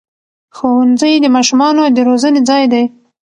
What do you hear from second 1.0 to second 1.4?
د